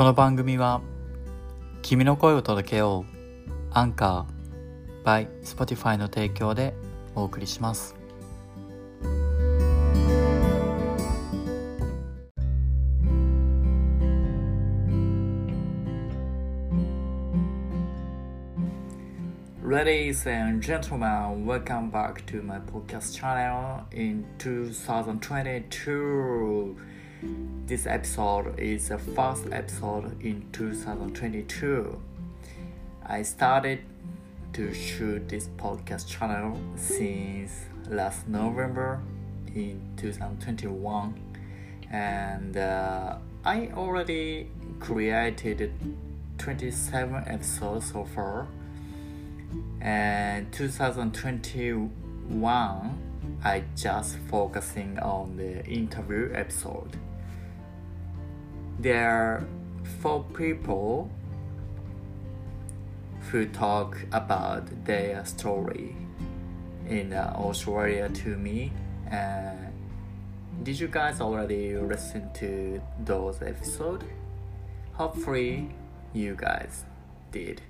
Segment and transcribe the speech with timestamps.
[0.00, 0.80] この番組は
[1.82, 3.10] 君の声を届けよう
[3.70, 6.72] アンカー by Spotify の提供で
[7.14, 7.94] お送りします
[19.62, 26.99] 「Ladies and gentlemen, welcome back to my podcast channel in 2022.
[27.22, 32.00] This episode is the first episode in 2022.
[33.04, 33.80] I started
[34.54, 39.02] to shoot this podcast channel since last November
[39.54, 41.20] in 2021,
[41.90, 45.74] and uh, I already created
[46.38, 48.46] 27 episodes so far.
[49.82, 52.98] And 2021,
[53.44, 56.96] I just focusing on the interview episode
[58.82, 59.44] there are
[60.00, 61.10] four people
[63.30, 65.94] who talk about their story
[66.88, 68.72] in uh, Australia to me.
[69.12, 69.52] Uh,
[70.62, 74.04] did you guys already listen to those episodes?
[74.94, 75.68] Hopefully,
[76.14, 76.84] you guys
[77.32, 77.60] did.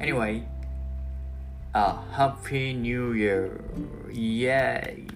[0.00, 0.42] Anyway,
[1.74, 3.60] uh, Happy New Year!
[4.10, 5.06] Yay!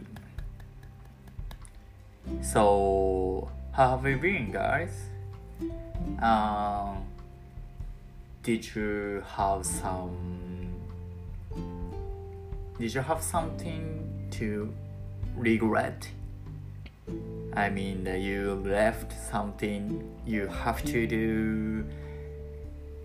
[2.42, 4.92] So, how have you been, guys?
[6.22, 7.04] Um,
[8.44, 10.70] did you have some?
[12.78, 14.72] Did you have something to
[15.36, 16.08] regret?
[17.54, 21.84] I mean, that you left something you have to do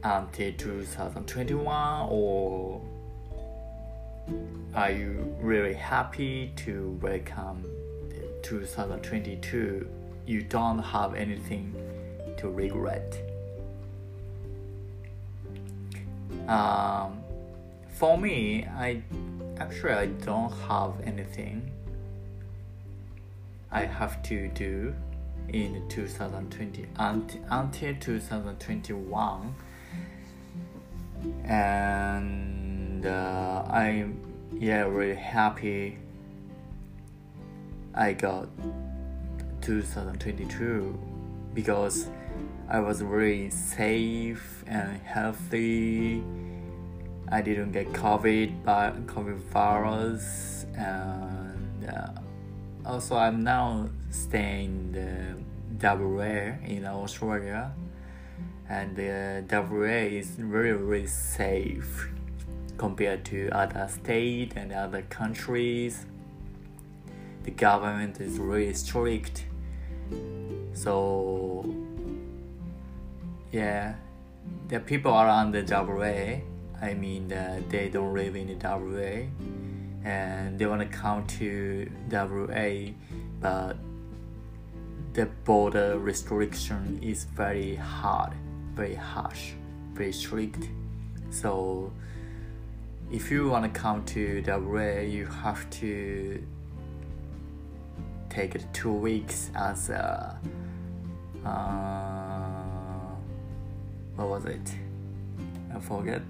[0.04, 2.80] until 2021, or
[4.76, 7.66] are you really happy to welcome
[8.44, 9.99] 2022?
[10.30, 11.76] You don't have anything
[12.38, 13.20] to regret.
[16.48, 17.24] Um,
[17.88, 19.02] for me, I
[19.58, 21.72] actually I don't have anything
[23.72, 24.94] I have to do
[25.52, 29.56] in 2020 until 2021
[31.44, 34.20] and uh, I'm
[34.54, 35.98] yeah really happy
[37.96, 38.48] I got
[39.62, 40.98] 2022
[41.54, 42.08] because
[42.72, 46.24] I was very safe and healthy.
[47.32, 52.12] I didn't get COVID, but COVID virus, and uh,
[52.86, 55.46] also I'm now staying in
[55.80, 57.72] the WA in Australia,
[58.70, 62.10] and the WA is very very safe
[62.78, 66.06] compared to other states and other countries.
[67.44, 69.46] The government is really strict
[70.74, 71.66] so
[73.52, 73.96] yeah,
[74.68, 76.42] the people around the WA,
[76.82, 79.28] I mean uh, they don't live in the WA,
[80.08, 82.94] and they want to come to WA,
[83.42, 83.78] but
[85.14, 88.34] the border restriction is very hard,
[88.74, 89.52] very harsh,
[89.94, 90.70] very strict.
[91.32, 91.92] So
[93.12, 96.44] if you want to come to WA, you have to
[98.29, 100.39] take two weeks as a
[101.45, 103.15] uh,
[104.17, 104.73] what was it?
[105.75, 106.23] I forget.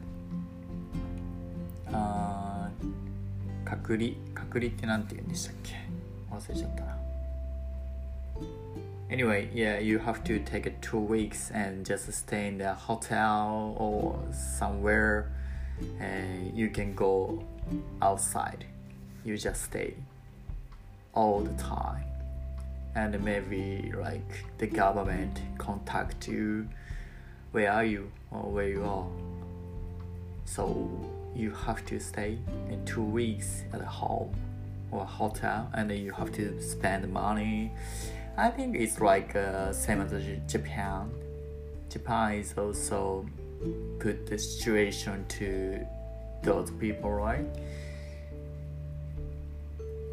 [1.93, 2.69] あ
[3.65, 5.75] 隔離隔離ってなんて言うんでしたっけ
[6.31, 6.95] 忘れちゃったな
[9.11, 13.77] Anyway, yeah, you have to take it two weeks and just stay in the hotel
[13.79, 15.31] or somewhere
[16.01, 17.45] and you can go
[18.01, 18.65] outside.
[19.25, 19.95] You just stay
[21.14, 22.04] all the time.
[22.96, 26.68] And maybe like the government contact you
[27.52, 29.08] where are you or where you are.
[30.46, 30.90] So
[31.36, 32.38] you have to stay
[32.70, 34.36] in two weeks at a home
[34.92, 37.72] or hotel and you have to spend money.
[38.38, 40.12] I think it's like uh, same as
[40.52, 41.12] japan.
[41.90, 43.26] Japan is also
[44.00, 45.86] put the situation to
[46.44, 47.46] those people right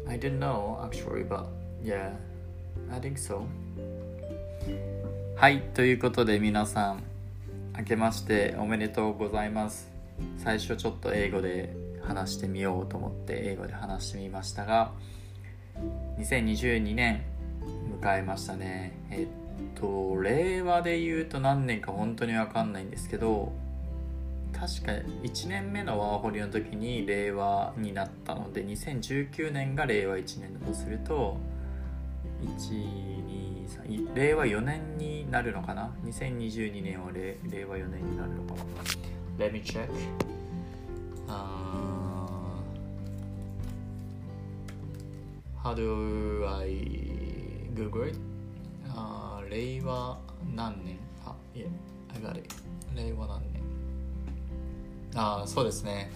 [0.09, 1.45] i don't know actually but
[1.83, 2.11] yeah
[2.91, 3.45] I think so.
[5.35, 7.03] はいということで皆さん
[7.77, 9.89] 明けましておめでとうございます。
[10.37, 14.91] 最初ちょっと英語で話してみようと思って英語で話してみましたが
[16.17, 17.23] 2022年
[18.01, 18.93] 迎えましたね。
[19.11, 19.27] えっ
[19.79, 23.51] と令和で言うと何年か本当に分かんないんですけど
[24.53, 24.91] 確か
[25.23, 31.37] 1年目のワーホリの時に令和になったので2019年が令和1年だとすると
[32.41, 39.87] 123令和4年になるのかな？2022年は令令和4年になるのかな？Let me check、
[41.27, 42.27] uh,
[45.63, 46.69] How do I
[47.75, 48.19] Google it?
[48.89, 50.17] あ令和
[50.55, 50.97] 何年？
[51.25, 51.67] あ、いえ、
[52.15, 52.55] I got it.
[52.95, 53.56] 令和何年？
[55.19, 56.11] あそうですね。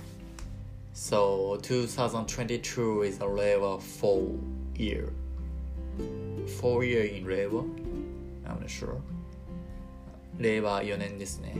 [0.93, 4.37] So 2022 is a 令和4
[4.75, 5.09] year.
[6.61, 7.63] 4 year in 令和
[8.45, 8.97] I'm not sure.
[10.37, 11.55] 令和4年ですね。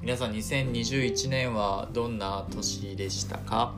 [0.00, 3.74] 皆さん2021年はどんな年でしたか？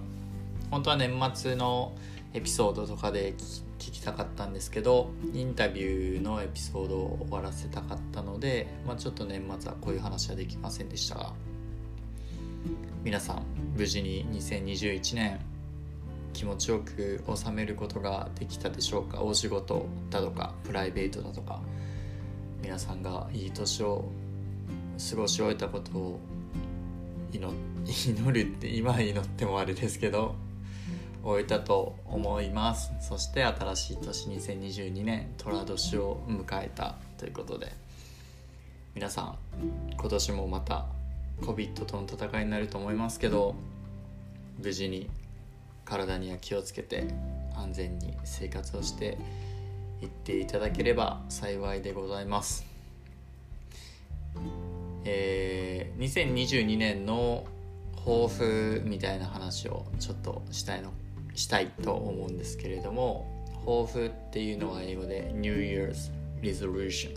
[0.70, 1.94] 本当は年末の
[2.34, 3.32] エピソードとかで
[3.78, 11.32] 聞きたかったんですけどインタビューのエピソードを終わらせたかったので、まあ、ちょっと年末はこういう話はできませんでしたが。
[13.04, 13.42] 皆さん
[13.76, 15.38] 無事に2021年
[16.32, 19.22] 気持ちよく収めることができたでしょうか？
[19.22, 21.60] お仕事だとかプライベートだとか。
[22.62, 24.06] 皆さんがいい年を
[25.10, 26.18] 過ごし終えたことを
[27.30, 27.44] 祈
[28.32, 30.34] るって今祈ってもあれですけど
[31.22, 32.90] 終えたと思います。
[33.02, 37.70] そして新しい年2022年寅年を迎えたということで。
[38.94, 39.38] 皆さん
[39.98, 40.86] 今年もまた
[41.44, 43.54] COVID との戦いになると思いますけど
[44.62, 45.10] 無事に
[45.84, 47.06] 体には気をつけて
[47.54, 49.18] 安全に生活をして
[50.00, 52.66] いっていただければ幸いでございます。
[55.04, 57.44] えー、2022年の
[57.96, 60.92] 抱負みたいな話をちょっとしたいの
[61.34, 66.10] したいと思うんですけれども抱負っていうのは英語で New Year's
[66.40, 67.14] Resolution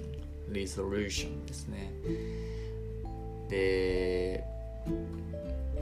[0.52, 1.92] Resolution ですね
[3.50, 4.44] で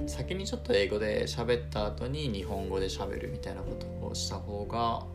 [0.07, 5.05] 先にちょっと英語で喋った後に日本語で喋るみたいなことをした方が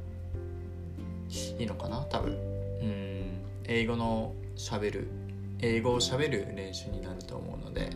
[1.59, 2.01] いいのかな？
[2.11, 2.33] 多分。
[2.33, 3.41] うん。
[3.65, 5.09] 英語の喋る
[5.61, 7.91] 英語を喋る練習になると思うので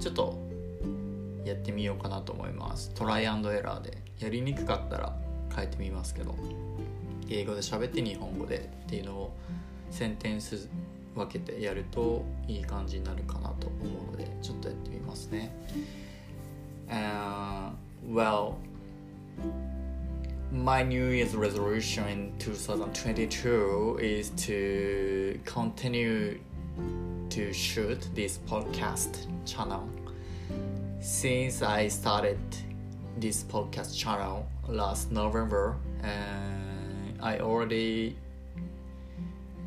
[0.00, 0.38] ちょっと
[1.44, 2.90] やってみようかなと思います。
[2.94, 3.98] トライアンドエラーで。
[4.18, 5.16] やりにくかったら
[5.54, 6.34] 変えてみますけど。
[7.30, 9.36] 英語で喋って日本語でっていうのを
[9.90, 10.70] センテンス
[11.17, 15.51] 分けてやるといい感じになるかなと思うのでちょっとやってみますね。
[16.89, 17.71] Uh,
[18.07, 18.55] well,
[20.51, 26.39] my New Year's resolution in 2022 is to continue
[27.29, 29.87] to shoot this podcast channel.
[30.99, 32.37] Since I started
[33.17, 38.15] this podcast channel last November, and I already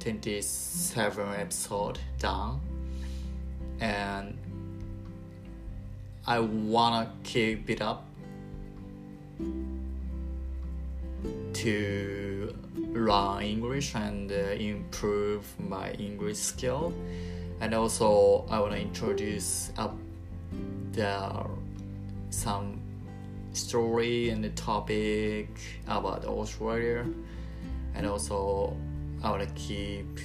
[0.02, 2.60] 27 episode done
[3.80, 4.36] and
[6.26, 8.06] I wanna keep it up
[11.54, 16.94] to learn English and uh, improve my English skill.
[17.60, 19.96] And also I wanna introduce up
[20.94, 21.46] the
[22.32, 22.82] some
[23.54, 25.50] story and the topic
[25.88, 27.06] about Australia.
[27.94, 28.76] And also
[29.24, 30.20] I want to keep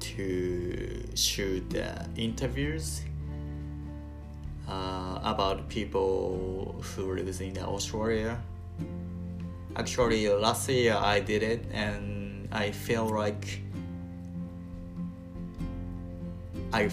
[0.00, 3.00] to shoot the interviews
[4.68, 8.38] uh, about people who lives in Australia.
[9.76, 13.60] Actually, last year I did it, and I feel like
[16.72, 16.88] I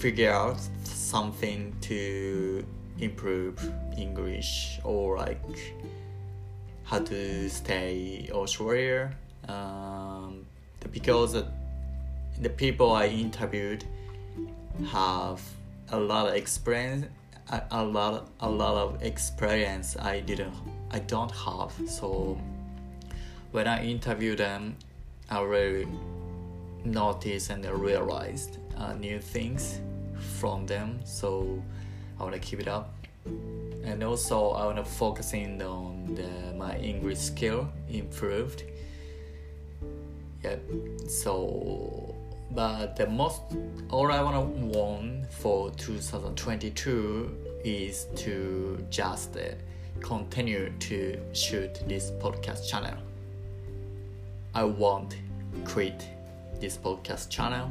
[0.00, 2.64] figure out something to
[2.98, 3.58] improve
[3.98, 5.74] English or like
[6.86, 9.12] how to stay Australia
[9.48, 10.46] um,
[10.92, 11.36] because
[12.40, 13.84] the people I interviewed
[14.90, 15.42] have
[15.90, 17.06] a lot of experience
[17.50, 20.54] a, a lot a lot of experience I didn't
[20.90, 21.72] I don't have.
[21.88, 22.38] So
[23.50, 24.76] when I interview them
[25.28, 25.88] I really
[26.84, 29.80] noticed and realized uh, new things
[30.38, 31.00] from them.
[31.04, 31.62] So
[32.20, 32.94] I want to keep it up
[33.86, 38.64] and also I want to focusing on the, my English skill improved.
[40.42, 40.60] Yep.
[41.08, 42.14] So,
[42.50, 43.42] but the most
[43.90, 49.54] all I want to want for 2022 is to just uh,
[50.00, 52.98] continue to shoot this podcast channel.
[54.54, 55.16] I won't
[55.64, 56.08] quit
[56.60, 57.70] this podcast channel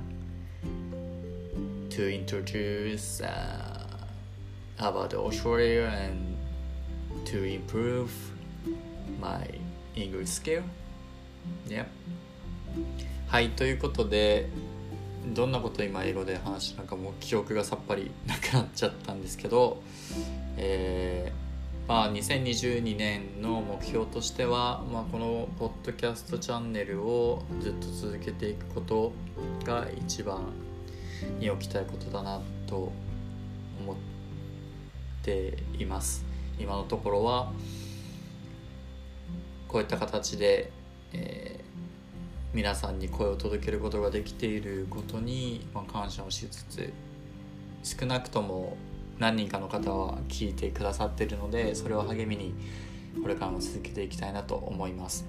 [1.89, 3.21] to introduce.
[3.21, 3.74] Uh,
[4.77, 6.37] about Australia and
[7.25, 8.11] to improve
[9.19, 9.47] my
[9.95, 10.63] English skill?
[11.67, 11.85] Yeah.
[13.27, 14.49] はい、ということで、
[15.33, 19.81] どんなこと今英語で話したのかもう記憶がさっぱりなくなっちゃったんですけど、
[20.57, 21.31] え
[21.87, 29.13] まあ、2022年の目標としては、まあ、このポッドキャストチャンネルをずっと続けていくこと
[29.63, 30.51] が一番
[31.39, 32.91] に置きたいことだなと
[33.79, 34.14] 思って
[35.25, 36.23] ています。
[36.59, 37.51] 今のところは
[39.67, 40.71] こういった形で、
[41.11, 46.93] えー、皆さんに声を届けることができていることに、まあ、感謝をしつつ
[47.83, 48.77] 少なくとも
[49.17, 52.53] 何人かの方は聞いてくださってるのでそれを励みに
[53.21, 55.25] これからも続けていきたいなと思います。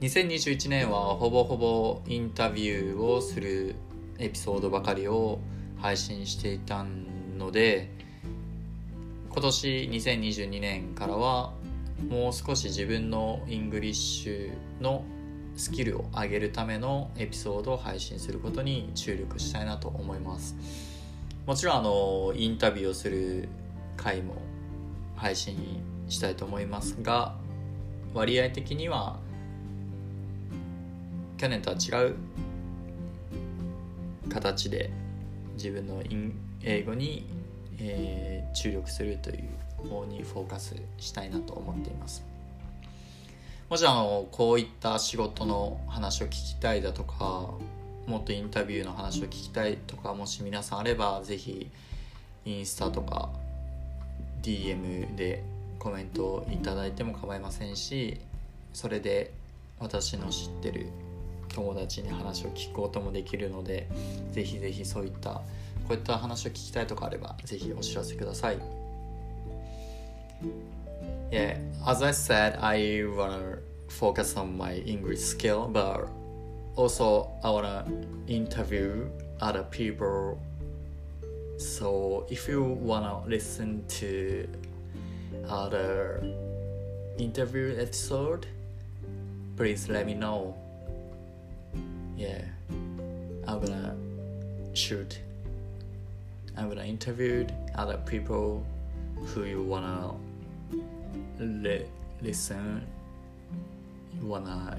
[0.00, 3.74] 2021年はほぼほぼインタビューをする
[4.18, 5.40] エピソードばかりを
[5.78, 6.84] 配信していた
[7.38, 7.95] ので
[9.36, 11.52] 今年2022年からは
[12.08, 14.50] もう少し自分のイングリッシュ
[14.80, 15.04] の
[15.56, 20.56] スキルを上げるためのエピソードを配信することに注力したいなと思います。
[21.44, 23.50] もちろんあのインタビューをする
[23.98, 24.36] 回も
[25.16, 25.58] 配信
[26.08, 27.34] したいと思いますが
[28.14, 29.18] 割合的には
[31.36, 32.16] 去年とは違う
[34.30, 34.90] 形で
[35.56, 36.02] 自分の
[36.62, 37.26] 英語に、
[37.78, 42.24] えー、注力するという方にフォーカスしたいなと思っています。
[43.68, 47.50] もちろんこういった仕事の話を聞きたいだとか
[48.06, 51.68] もっとインタビューの話を聞きたいとかもし皆さんあればぜひ
[52.44, 53.28] インスタとか
[54.42, 55.42] DM で
[55.80, 58.20] コメントをいただいても構いませんし
[58.72, 59.32] それで
[59.80, 60.86] 私の知ってる
[61.48, 63.88] 友達に話を聞くこともできるので
[64.30, 65.42] ぜひぜひそういった
[65.87, 68.57] こういった話を聞きたいとかあればぜひお知らせください
[71.31, 76.09] Yeah, as I said, I wanna focus on my English skill, but
[76.75, 77.85] also I wanna
[78.27, 79.09] interview
[79.39, 80.37] other people.
[81.57, 84.45] So if you wanna listen to
[85.47, 86.21] other
[87.17, 88.45] interview episode,
[89.55, 90.55] please let me know.
[92.17, 92.43] Yeah,
[93.47, 93.95] I'm gonna
[94.73, 95.17] shoot.
[96.56, 98.64] I'm gonna interview other people
[99.16, 100.14] who you wanna
[101.38, 101.86] li-
[102.22, 102.86] listen
[104.14, 104.78] you wanna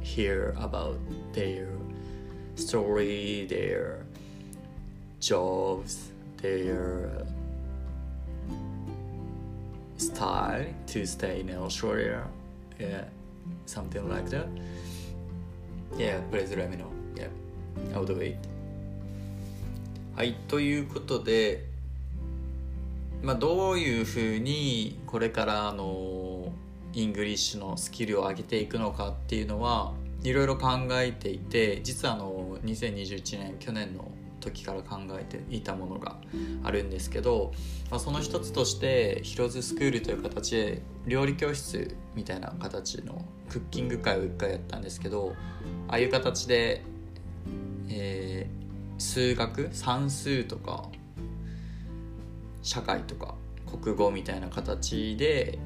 [0.00, 0.98] hear about
[1.32, 1.68] their
[2.56, 4.04] story their
[5.20, 7.10] jobs their
[9.98, 12.26] style to stay in Australia
[12.78, 13.04] yeah
[13.66, 14.48] something like that.
[15.96, 16.92] Yeah please let me know.
[17.14, 17.28] Yeah
[17.94, 18.36] I'll do it
[20.16, 21.66] はいということで
[23.24, 26.52] まあ、どういうふうにこれからの
[26.92, 36.18] イングリッシュのスキルを上げていくのかっていうのはいろいろ考えていて実はあの2021年去年の時から考えていたものが
[36.62, 37.52] あるんですけど、
[37.90, 45.32] まあ、その一つとしてヒロズスクールという形で料理教室みたいな形のクッキング会を一回やったんですけど
[45.88, 46.84] ああいう形で、
[47.88, 48.33] えー、
[48.98, 49.68] 数学？
[49.72, 50.88] 算数とか？
[52.62, 53.34] 社会とか？
[53.66, 55.58] 国語みたいな形で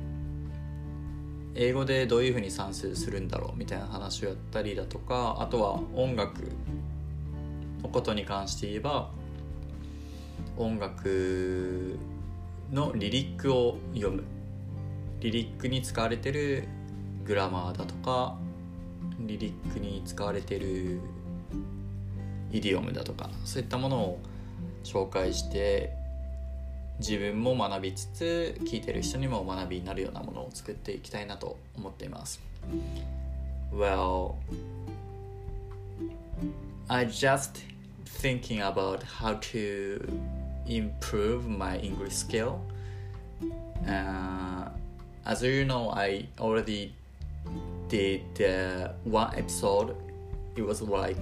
[1.54, 6.50] 英語でどういうふうに算数するんだろうみたいな話をやったりだとかあとは音楽
[7.82, 9.10] のことに関して言えば
[10.56, 11.98] 音楽
[12.72, 14.24] のリリックを読む。
[15.20, 16.68] リリックに使われてる
[17.24, 18.38] グラマーだとか
[19.18, 21.00] リリックに使われてる
[22.52, 24.18] イディオムだとかそういったものを
[24.84, 25.92] 紹介して
[26.98, 32.40] 自分も学びつつ聞いてる人にも学びになるようなものを作っていきたいなと思っています
[33.72, 34.34] Well
[36.88, 37.62] I just
[38.20, 40.00] thinking about how to
[40.66, 42.60] improve my English skill
[43.86, 44.68] uh,
[45.24, 46.94] as you know I already
[47.88, 49.94] did uh, one episode
[50.56, 51.16] it was like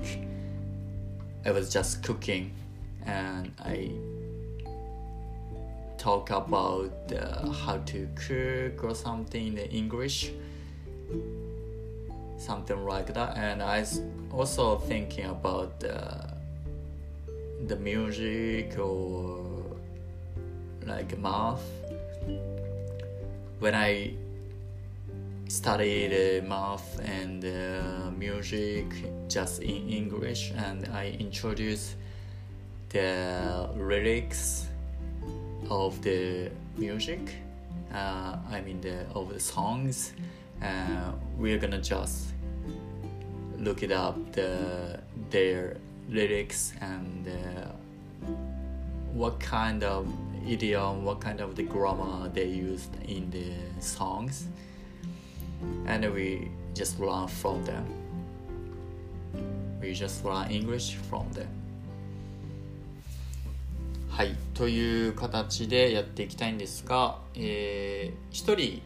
[1.47, 2.51] I was just cooking
[3.07, 3.93] and I
[5.97, 10.33] talk about uh, how to cook or something in English,
[12.37, 13.37] something like that.
[13.37, 16.35] And I was also thinking about uh,
[17.69, 19.79] the music or
[20.85, 21.63] like math.
[23.61, 24.15] When I
[25.49, 28.87] studied math and uh, music
[29.29, 31.97] just in English, and I introduced
[32.89, 34.67] the lyrics
[35.71, 37.37] of the music.
[37.93, 40.13] Uh, I mean the of the songs.
[40.63, 42.29] Uh, we're gonna just
[43.59, 45.01] look it up the
[45.31, 45.77] their
[46.09, 47.73] lyrics and uh,
[49.13, 50.07] what kind of
[50.47, 54.47] idiom, what kind of the grammar they used in the songs,
[55.87, 57.85] and we just learn from them.
[59.81, 61.47] We just learn English from them.
[64.17, 68.81] はいという形でやっていきたいんですが、えー、一人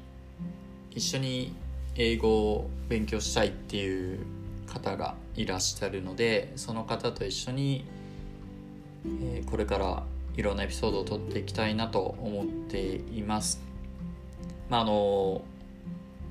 [0.90, 1.54] 一緒に
[1.94, 4.18] 英語を勉強したいっていう
[4.66, 7.84] 方がいらっしゃるのでその方と一緒に、
[9.22, 10.02] えー、これから
[10.36, 13.60] いろんなエピソードを撮っていきたいなと思っています。
[14.68, 15.42] まああの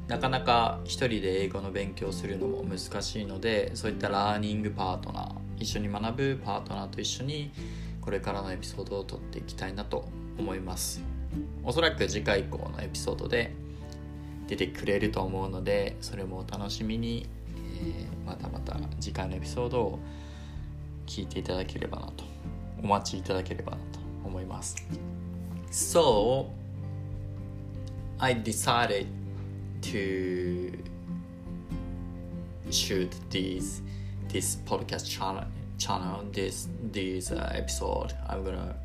[0.10, 7.52] なかなか一人で英語の勉強するのも難しいのでそういったラーニングパートナー一緒に学ぶパートナーと一緒に
[8.02, 10.06] これからのエピソードを撮っていきたいなと
[10.40, 11.04] 思います。
[11.64, 13.54] おそらく次回以降のエピソードで
[14.48, 17.28] 出てくれると思うのでそれもお楽しみに、
[17.84, 20.00] えー、またまた次回のエピソードを
[21.06, 22.24] 聞いていただければなと
[22.82, 24.76] お待ちいただければなと思います。
[25.70, 26.48] So
[28.18, 29.19] I decided
[29.82, 30.72] to
[32.72, 33.82] shoot these
[34.28, 35.46] this podcast channel
[35.78, 38.14] channel this this uh, episode.
[38.28, 38.76] I'm gonna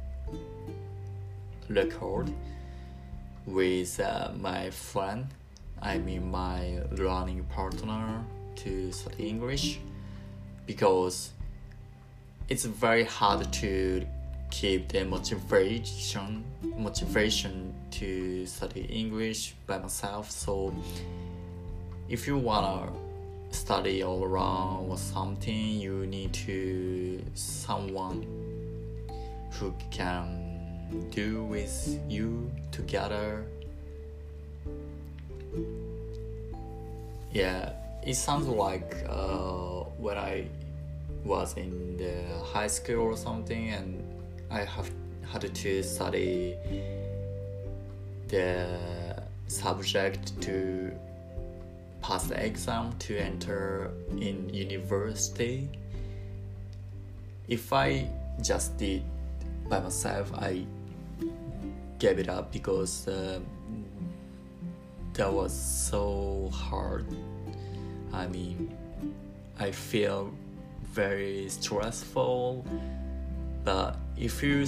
[1.68, 2.30] record
[3.46, 5.26] with uh, my friend
[5.82, 8.24] i mean my learning partner
[8.56, 9.80] to study english
[10.66, 11.30] because
[12.48, 14.06] it's very hard to
[14.60, 16.44] keep the motivation
[16.76, 20.30] motivation to study english by myself.
[20.30, 20.72] So
[22.08, 22.92] if you wanna
[23.50, 28.18] study all around or something you need to someone
[29.54, 30.24] who can
[31.10, 33.44] do with you together.
[37.32, 37.72] Yeah
[38.06, 40.46] it sounds like uh, when i
[41.24, 42.14] was in the
[42.52, 44.13] high school or something and
[44.50, 44.90] i have
[45.30, 46.56] had to study
[48.28, 48.68] the
[49.46, 50.92] subject to
[52.00, 55.68] pass the exam to enter in university.
[57.48, 58.08] If i
[58.42, 59.02] just did
[59.68, 60.66] by myself i
[61.98, 63.40] gave it up because uh,
[65.14, 67.06] that was so hard.
[68.12, 68.76] I mean
[69.58, 70.32] i feel
[70.92, 72.64] very stressful
[73.64, 74.66] but if you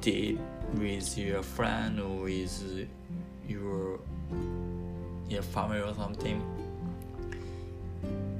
[0.00, 0.38] did
[0.74, 2.88] with your friend or with
[3.48, 3.98] your
[5.28, 6.40] your family or something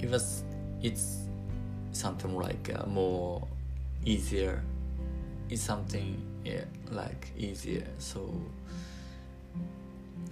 [0.00, 0.44] it was
[0.82, 1.18] it's
[1.92, 3.46] something like uh, more
[4.04, 4.62] easier
[5.48, 7.86] it's something yeah, like easier.
[7.98, 8.32] So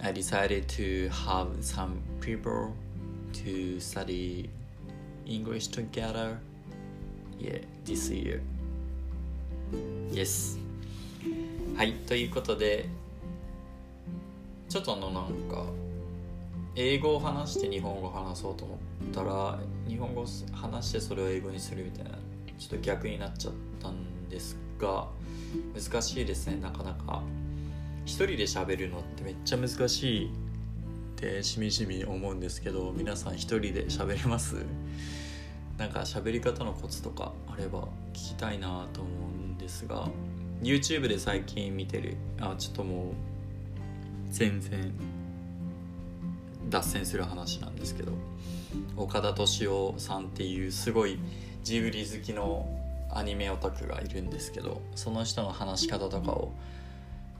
[0.03, 2.73] i decided to have some people
[3.33, 4.49] to study
[5.27, 6.39] english together
[7.41, 8.41] yeah this year
[10.11, 10.59] yes.
[11.77, 12.89] はいということで
[14.69, 15.65] ちょっとあのなんか
[16.75, 18.79] 英語を話して日本語を話そうと思っ
[19.13, 22.11] たら日本語を話してそれを英語にするみたいな
[22.59, 25.09] ちょっと逆になっちゃったんですが
[25.75, 27.23] 難しいですねなかなか。
[28.05, 30.31] 一人で喋るのってめっちゃ難しいっ
[31.17, 34.57] てしみじみ思うんですけど皆さん一人で喋れます？
[35.77, 37.83] なんか喋り方のコツとかあれば
[38.15, 40.09] 聞きたいなと思うんですが
[40.63, 43.13] YouTube で最近見てるあちょっともう
[44.31, 44.93] 全然
[46.69, 48.13] 脱線する話なんですけど
[48.97, 51.19] 岡田敏夫さんっていうすごい
[51.63, 52.67] ジブリ好きの
[53.11, 56.53] アニメオタクがいるんですけどその人の話し方とかを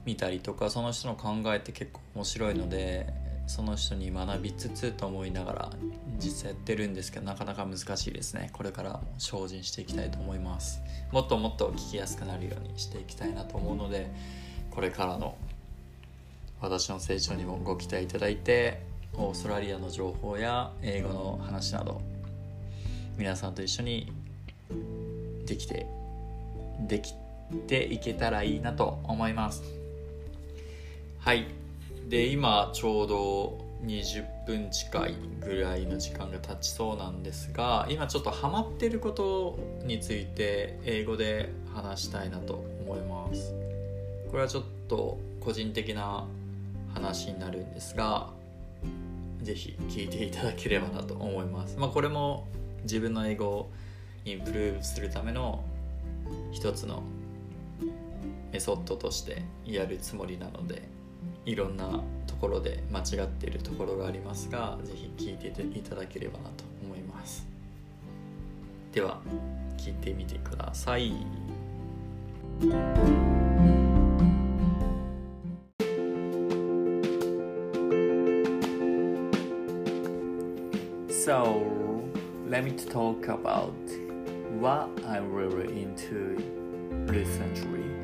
[0.05, 3.13] 見たりとかその人の考えって結構面白いので
[3.49, 5.69] その人に学びつつと思いながら
[6.19, 8.51] 実際やってるんですけどなかなか難しいですね。
[8.53, 10.79] これから精進していきたいと思います。
[11.11, 14.11] もっともっと聞きやすくなるようにしていきたいなと思うので
[14.69, 15.35] これからの
[16.61, 18.83] 私の成長にもご期待いただいて
[19.15, 22.01] オーストラリアの情報や英語の話など
[23.17, 24.13] 皆さんと一緒に
[25.47, 25.87] できて
[26.81, 27.13] でき
[27.67, 29.63] ていけたらいいなと思います。
[31.17, 31.58] はい。
[32.09, 43.53] で今ちょうど20分近いぐらいの時間が経ちそうなんですが今ちょっとハマってることについて英語で話したいなと思います
[44.29, 46.25] これはちょっと個人的な
[46.93, 48.31] 話になるんですが
[49.41, 51.77] ぜひ聞いていただければなと思います。
[51.77, 52.47] まあ、これも
[52.83, 53.71] 自分の英語を
[54.25, 55.63] インプルーブするための
[56.51, 57.03] 一つの
[58.51, 60.83] メソッドとしてやるつもりなので
[61.45, 67.45] いろんなところで間違っているところがありますが是非聞いていただければなと思います
[68.91, 69.19] では
[69.77, 71.13] 聞いてみてください
[81.25, 81.61] So
[82.47, 83.75] let me talk about
[84.59, 86.37] what I'm really into
[87.07, 87.98] recently.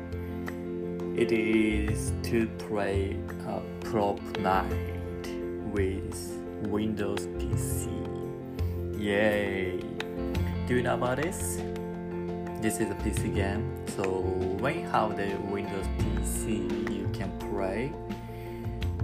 [1.16, 3.16] It is to play
[3.48, 5.26] a prop night
[5.72, 6.14] with
[6.68, 7.88] Windows PC.
[9.00, 9.80] Yay!
[10.66, 11.56] Do you know about this?
[12.60, 13.64] This is a PC game,
[13.96, 14.20] so
[14.60, 17.94] when you have the Windows PC, you can play.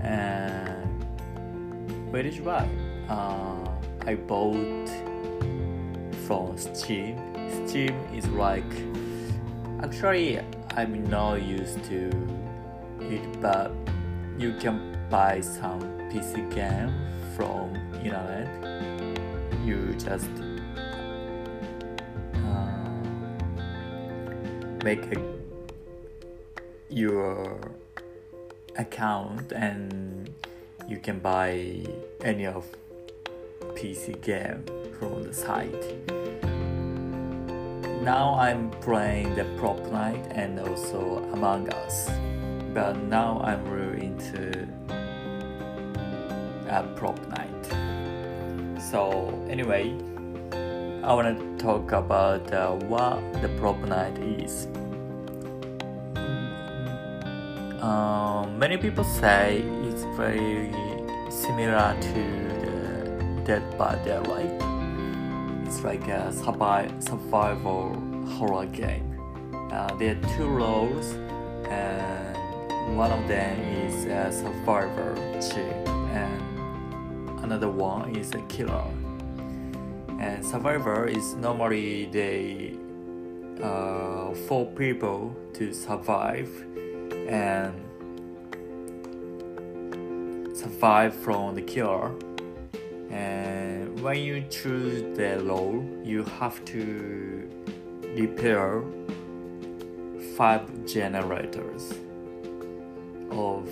[0.02, 1.02] And
[2.12, 2.68] where is right?
[3.08, 3.70] Uh,
[4.06, 4.90] I bought
[6.26, 7.16] from Steam.
[7.66, 8.70] Steam is like
[9.82, 10.40] actually
[10.74, 12.08] I'm not used to
[13.00, 13.72] it, but
[14.38, 15.80] you can buy some
[16.10, 16.94] PC game
[17.36, 18.48] from internet.
[19.62, 20.30] You just
[22.34, 22.74] uh,
[24.82, 25.20] make a,
[26.88, 27.60] your
[28.76, 30.30] account and
[30.88, 31.84] you can buy
[32.24, 32.64] any of
[33.74, 34.64] PC game
[34.98, 36.21] from the site.
[38.02, 42.10] Now I'm playing the Prop Night and also Among Us,
[42.74, 44.66] but now I'm really into
[46.68, 48.80] a Prop Night.
[48.90, 49.94] So anyway,
[51.04, 54.66] I want to talk about uh, what the Prop Night is.
[57.80, 60.72] Um, many people say it's very
[61.30, 62.22] similar to
[62.62, 64.51] the Dead by Daylight.
[65.82, 68.00] Like a survival
[68.38, 69.18] horror game.
[69.72, 71.12] Uh, there are two roles,
[71.68, 75.14] and one of them is a survivor
[76.12, 78.84] and another one is a killer.
[80.20, 82.76] And survivor is normally they
[83.62, 86.48] uh, four people to survive
[87.28, 87.74] and
[90.56, 92.12] survive from the killer.
[93.12, 97.48] And when you choose the role, you have to
[98.16, 98.82] repair
[100.36, 101.92] five generators
[103.30, 103.68] of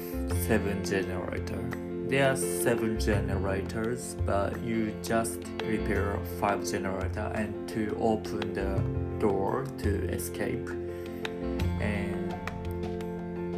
[0.46, 1.62] seven generator.
[2.08, 8.82] There are seven generators, but you just repair five generator and to open the
[9.18, 10.68] door to escape.
[11.80, 12.34] And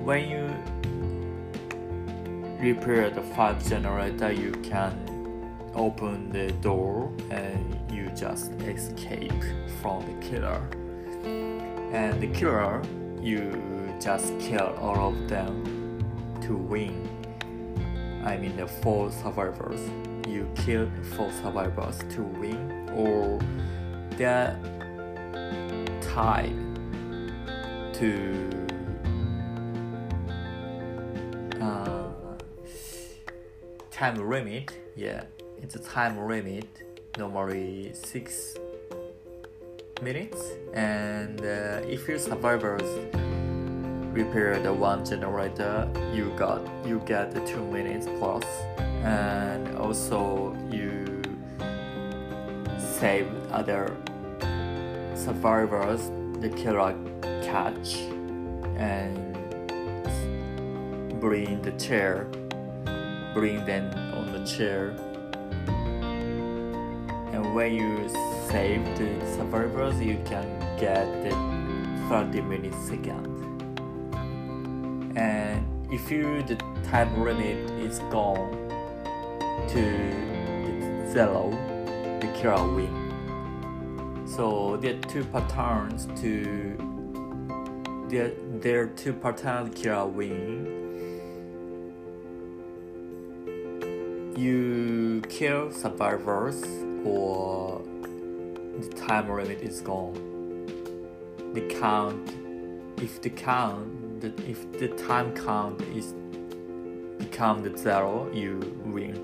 [0.05, 0.49] when you
[2.61, 5.02] repair the five generator, you can
[5.75, 9.43] open the door and you just escape
[9.81, 10.61] from the killer.
[11.93, 12.83] And the killer,
[13.21, 15.65] you just kill all of them
[16.43, 17.09] to win.
[18.25, 19.81] I mean the four survivors.
[20.29, 23.41] You kill four survivors to win, or
[24.17, 24.57] they're
[28.03, 28.51] to
[31.61, 32.09] uh,
[33.91, 34.73] time limit.
[34.97, 35.25] Yeah,
[35.62, 36.66] it's a time limit.
[37.18, 38.57] Normally six
[40.03, 40.40] minutes,
[40.72, 42.88] and uh, if your survivors
[44.12, 48.44] repair the one generator, you got you get the two minutes plus,
[49.05, 51.22] and also you
[52.79, 53.94] save other
[55.14, 56.96] survivors the killer
[57.42, 57.96] catch
[58.79, 59.37] and
[61.20, 62.27] bring the chair,
[63.35, 64.96] bring them on the chair.
[67.50, 68.09] When you
[68.48, 70.46] save the survivors, you can
[70.78, 71.31] get the
[72.09, 72.90] 30 minutes.
[75.14, 76.57] And if you the
[76.90, 78.50] time limit is gone
[79.68, 81.50] to zero,
[82.20, 84.24] the killer win.
[84.26, 86.76] So there are two patterns to
[88.09, 90.81] there there are two patterns killer win.
[94.35, 96.64] You kill survivors
[97.05, 97.83] or
[98.79, 100.15] the time limit is gone.
[101.55, 102.31] The count
[102.99, 106.15] if the count the, if the time count is
[107.19, 109.17] become the zero you win.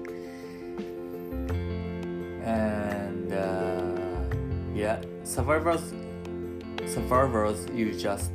[2.45, 4.35] And uh,
[4.75, 5.93] yeah, survivors
[6.87, 8.33] survivors you just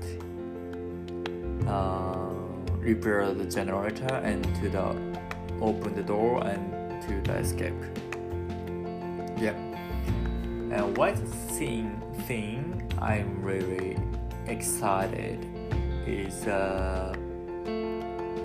[1.68, 2.30] uh,
[2.78, 5.14] repair the generator and to the
[5.62, 7.74] open the door and to the escape.
[10.94, 11.16] And one
[11.58, 13.98] thing thing I'm really
[14.46, 15.44] excited
[16.06, 17.16] is uh,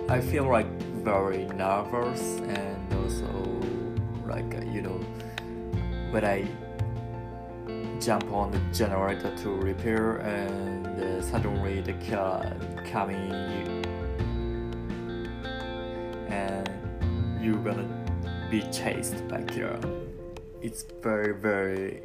[0.08, 0.66] I feel like
[1.04, 3.28] very nervous and also
[4.26, 4.98] like uh, you know
[6.10, 6.48] when I
[8.00, 12.50] jump on the generator to repair and uh, suddenly the car
[12.90, 13.30] coming
[16.30, 17.86] and you're gonna
[18.50, 19.78] be chased by killer
[20.62, 22.00] it's very very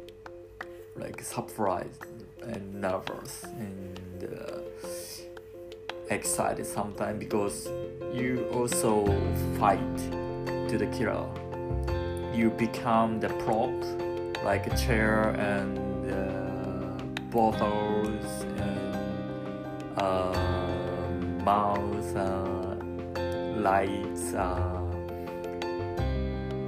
[0.96, 2.06] like surprised
[2.42, 4.60] and nervous and uh,
[6.10, 7.68] excited sometimes because
[8.12, 9.04] you also
[9.58, 9.98] fight
[10.68, 11.26] to the killer.
[12.34, 13.70] You become the prop
[14.44, 15.78] like a chair and
[16.10, 20.32] uh, bottles and uh,
[21.44, 22.76] mouse uh,
[23.56, 24.80] lights uh,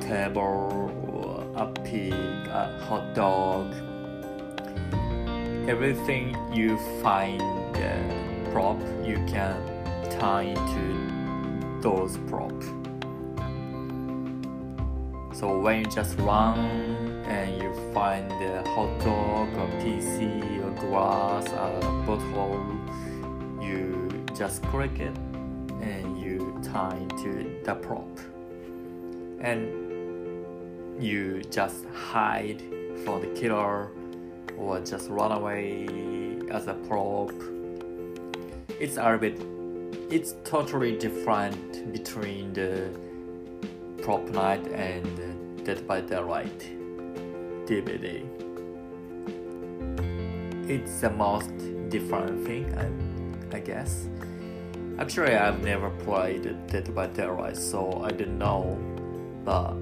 [0.01, 3.73] table a pig a hot dog
[5.69, 9.57] everything you find uh, prop you can
[10.19, 12.67] tie into those props
[15.37, 16.59] so when you just run
[17.27, 22.65] and you find a hot dog, a PC, a glass, a bottle,
[23.61, 25.15] you just click it
[25.83, 28.09] and you tie into the prop.
[29.41, 32.63] And you just hide
[33.05, 33.91] from the killer
[34.59, 35.87] or just run away
[36.51, 37.33] as a prop.
[38.81, 39.41] It's a bit
[40.09, 42.91] it's totally different between the
[44.03, 46.61] prop night and Dead by Daylight
[47.67, 48.23] DBD.
[50.71, 51.51] It's the most
[51.89, 54.09] different thing, I, I guess.
[55.01, 58.79] Actually, I've never played Dead by Daylight, so I don't know,
[59.45, 59.75] but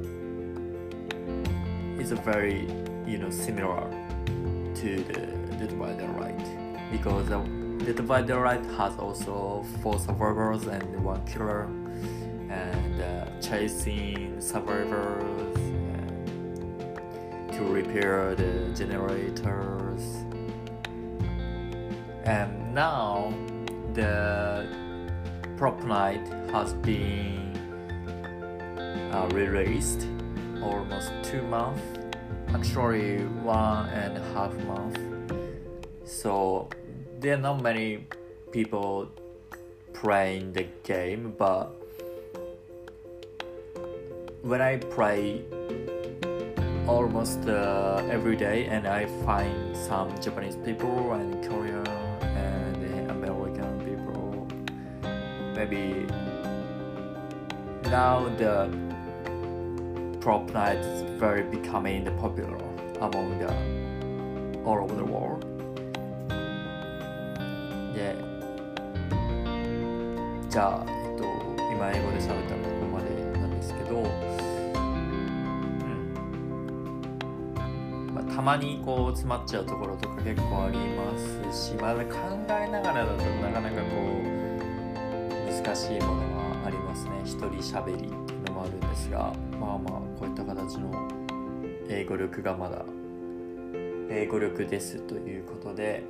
[2.00, 2.66] it's a very,
[3.06, 3.90] you know, similar
[4.84, 7.26] to the Dead by Daylight because
[7.86, 11.62] Dead by Daylight has also four survivors and one killer
[12.50, 15.56] and uh, chasing survivors
[17.56, 20.02] to repair the generators.
[22.24, 23.32] And now
[23.94, 24.68] the
[25.56, 27.56] prop night has been
[29.14, 30.06] uh, released
[30.62, 31.80] almost two months,
[32.54, 34.98] actually one and a half month.
[36.04, 36.68] So
[37.20, 38.06] there are not many
[38.52, 39.10] people
[39.92, 41.74] playing the game, but
[44.42, 45.42] when I play
[46.86, 51.86] almost uh, every day and I find some Japanese people and Korean
[52.20, 54.46] and American people.
[55.56, 56.06] Maybe
[57.84, 58.93] now the
[60.24, 62.56] prop night is very becoming popular
[63.02, 63.46] among the
[64.64, 65.44] all over the world.
[67.94, 68.16] Yeah.
[70.48, 71.24] じゃあ、えっと、
[71.70, 74.08] 今英語で喋ったのここまでなんですけど、うん
[78.14, 82.02] まあたまにこう詰まっちゃうところとか結構ありますし、まあ、考
[82.48, 83.82] えながらだとなかなかこ
[84.22, 84.32] う
[85.52, 88.23] 難しいものはありますね一人喋り
[89.04, 91.08] ですがまあまあこういった形の
[91.88, 92.84] 英語力がまだ
[94.10, 96.02] 英語力ですということで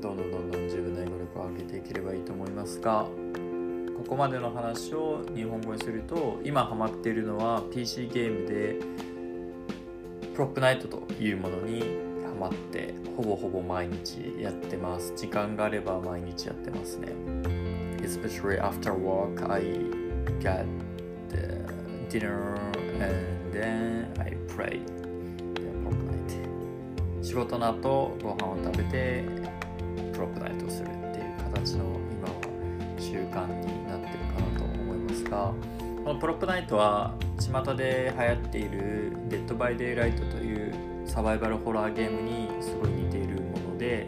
[0.00, 3.06] どんどんどんどん自分の英語力を上げていければいいと思いますが
[3.96, 8.76] ここまでの話を日本語にすると今ハマっているのは PC ゲームで
[10.34, 11.80] プロップナイトというものに
[12.24, 15.12] ハマってほぼほぼ毎日やってます。
[15.14, 17.08] 時間があれば毎日やってますね。
[17.98, 19.62] Especially after work I
[20.40, 20.64] get
[21.28, 21.71] the
[22.12, 22.54] dinner
[23.00, 24.80] and then I pray
[27.22, 29.24] 仕事の後ご飯を食べて
[30.12, 32.34] プロップナイトをするっていう形の今は
[32.98, 35.54] 習慣になってるかなと思いますが
[36.04, 40.74] このプロップナイトは巷で流行っている「デッド・バイ・デイ・ライト」という
[41.06, 44.06] サバイバルホラーゲームにすごい似ているもので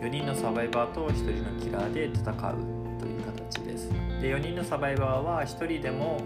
[0.00, 3.90] 4人のサバイバーと1人のキラーで戦うという形です
[4.20, 6.20] で4人のサバイバーは1人でも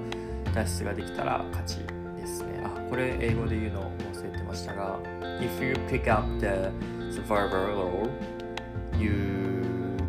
[0.58, 1.76] 脱出ができたら勝ち
[2.20, 4.98] ですねあこれ英語で言うのを忘れてましたが
[5.40, 6.72] If you pick up the
[7.14, 8.10] survivor role
[8.98, 9.62] you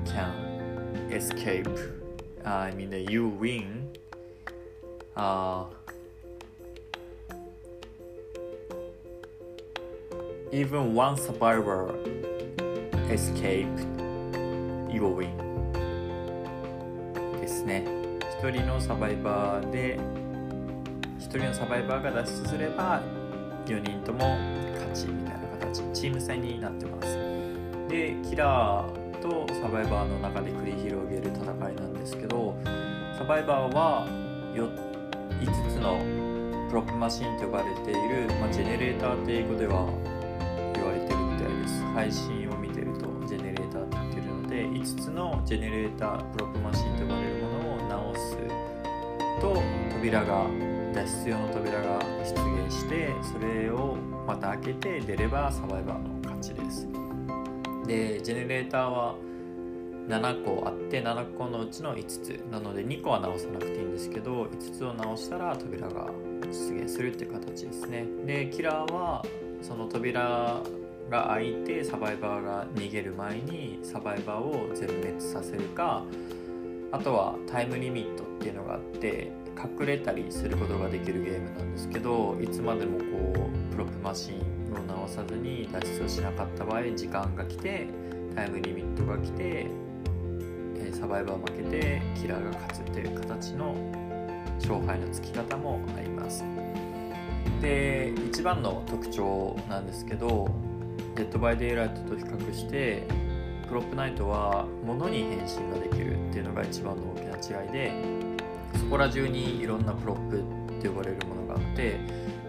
[0.06, 1.70] can escape
[2.44, 3.90] I mean you win
[5.16, 5.66] uh,
[10.52, 11.94] even one survivor
[13.12, 13.86] escaped,
[14.92, 15.38] you will win
[17.40, 17.86] ですね
[18.40, 20.19] 一人のサバイバーで
[21.38, 23.02] 人のサバイバーが脱出すれば
[23.66, 24.36] 4人とも
[24.74, 27.18] 勝ちみたいな形チーム戦になってます。
[27.88, 32.56] でキラーとサバイバーの中で繰り広げる戦いなんですけど
[33.18, 34.08] サバイバーは
[34.56, 36.00] 5つの
[36.70, 39.86] プロップマシンと呼ばれている、まあ、ジェネレーターって英語では
[40.76, 41.84] 言われてるみたいです。
[41.94, 48.38] 配信を見てるとジェネレーターって言ってるので5つのジェネレータープロップマシンと呼ばれるものを直す
[49.42, 49.62] と
[49.96, 50.46] 扉が
[50.94, 53.98] 脱出用の扉が出現してそれを
[54.28, 56.88] また開けて出ればサバイバーの勝ちです。
[57.86, 59.16] でジェネレーターは
[60.08, 62.30] 7個あって7個のうちの5つ。
[62.52, 66.10] なので2個は直さなくていいんですけど5つを直したら扉が
[66.44, 68.06] 出現するっていう形ですね。
[68.26, 69.24] でキラーは
[69.62, 70.62] その扉
[71.10, 76.04] が開いてサバイバーが逃げる前にサバイバーを全滅させるか
[76.92, 87.88] あとはタイムリミットっていうのがあって隠れたりすることができるゲームなんですけどいつまでもこうプロップマシンを直さずに脱出をしなかった場合時間が来て
[88.36, 89.68] タイムリミットが来て
[90.94, 93.76] サバイバー負けてキラーが勝つっていう形の
[94.60, 96.44] 勝敗のつき方もあります。
[97.62, 100.50] で一番の特徴なんですけど
[101.16, 103.04] デッドバイデイライトと比較して
[103.68, 107.92] プロップナイトは物に変身ができるっていうのが一番の大きな違いで
[108.76, 110.40] そこら中にいろんなプロップ
[110.78, 112.00] って呼ばれるものがあって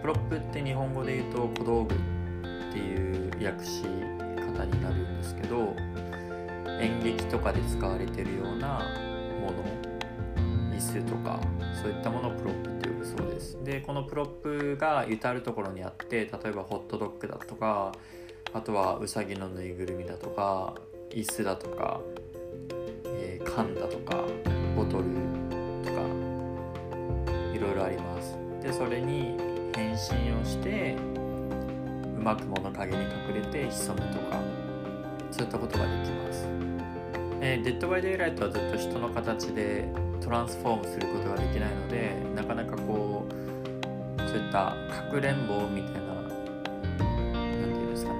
[0.01, 1.97] プロップって日本語で言うと小道具っ
[2.73, 5.75] ていう訳し方になるんですけど
[6.79, 8.79] 演劇とかで使われてるような
[9.39, 9.63] もの
[10.75, 11.39] 椅子とか
[11.81, 13.63] そういったものをプロップって呼ぶそうです。
[13.63, 17.91] でこのプロップが至る所にあって例えばホットドッグだとか
[18.53, 20.73] あとはうさぎのぬいぐるみだとか
[21.11, 22.01] 椅子だとか、
[23.05, 24.15] えー、缶だとか
[24.75, 25.40] ボトル
[27.89, 28.37] いろいろあります。
[28.61, 29.37] でそれに
[29.75, 29.97] 変身
[30.39, 30.95] をして
[32.17, 34.39] うまく物陰に隠れて潜むとか
[35.31, 36.47] そういったことができます。
[37.43, 39.87] えー、デッドバイデイライトはずっと人の形で
[40.21, 43.31] トランスフォームすることができないのでなかなかこう
[44.19, 44.75] そういったか
[45.09, 48.19] くれんぼみたいな何て言うんですかね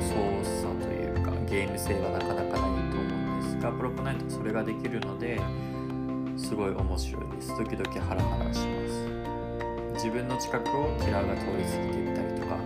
[0.00, 0.14] 操
[0.62, 5.40] 作というかゲーム性はなかなかないと思うんですがプロップナイトはそれができるので
[6.54, 7.48] すごい面白いです。
[7.58, 10.04] 時々ハラハラします。
[10.04, 12.62] 自分の近くをキラーが通り過ぎていったりとかも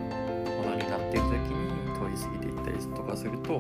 [0.63, 1.65] のになっている時に
[1.97, 3.59] 通り過ぎていったりとかすると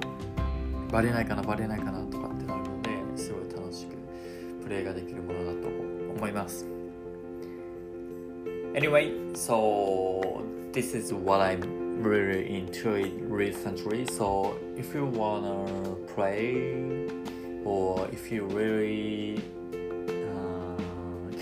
[0.92, 3.96] バレないかなバレないかなとかってなるのですごい楽しく
[4.64, 5.68] プレイができるものだと
[6.14, 6.66] 思います。
[8.74, 14.04] Anyway, so this is what I'm really into it recently.
[14.04, 15.64] So if you wanna
[16.14, 17.08] play
[17.64, 19.40] or if you really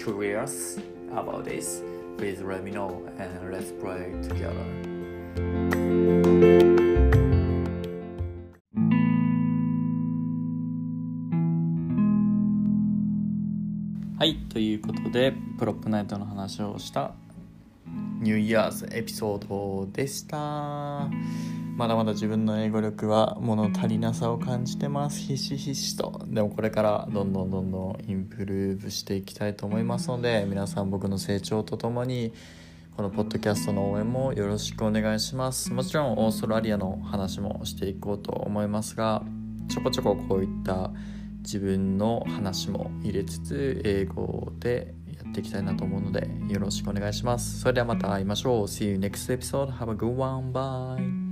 [0.07, 0.79] curious
[1.11, 1.83] about this,
[2.17, 4.63] please let me know and let's play together.
[14.19, 17.13] はいということでプロップナイトの話をした
[18.21, 21.11] ニューイヤーズエピソードでした
[21.77, 32.33] まだまだ自分の英語力は物足りなさを感じてますひしひしとでもこれからどんどんどんどんインプルーブしていきたいと思いますので皆さん僕の成長とともに
[32.97, 39.23] このポッドキャストの応援もよろしくお願いしますもちろんオーストラリアの話もしていこうと思いますが
[39.69, 40.91] ちょこちょここういった
[41.43, 47.61] 自分の話も入れつつ英語でやっていきたいなと思うのでよろしくお願いします。
[47.61, 48.65] それではまた会いましょう。
[48.65, 49.71] See you next episode.
[49.79, 50.53] Have a good one.
[50.53, 51.26] Bye.